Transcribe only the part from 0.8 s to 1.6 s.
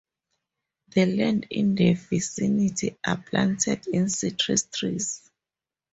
The land